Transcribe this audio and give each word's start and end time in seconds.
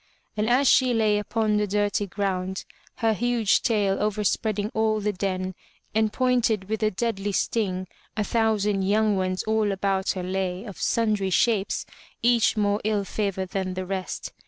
And 0.35 0.49
as 0.49 0.67
she 0.67 0.95
lay 0.95 1.19
upon 1.19 1.57
the 1.57 1.67
dirty 1.67 2.07
ground, 2.07 2.65
her 3.05 3.13
huge 3.13 3.61
tail 3.61 4.01
over 4.01 4.23
spreading 4.23 4.71
all 4.73 4.99
the 4.99 5.13
den 5.13 5.53
and 5.93 6.11
pointed 6.11 6.69
with 6.69 6.81
a 6.81 6.89
deadly 6.89 7.31
sting, 7.31 7.85
a 8.17 8.23
thou 8.23 8.57
sand 8.57 8.89
young 8.89 9.15
ones 9.15 9.43
all 9.43 9.71
about 9.71 10.13
her 10.13 10.23
lay, 10.23 10.63
of 10.63 10.77
simdry 10.77 11.31
shapes, 11.31 11.85
each 12.23 12.57
more 12.57 12.79
14 12.79 12.81
FROM 12.81 12.83
THE 12.83 12.89
TOWER 12.89 12.95
WINDOW 12.95 12.97
ill 12.97 13.05
favored 13.43 13.49
than 13.51 13.73
the 13.75 13.85
rest. 13.85 14.33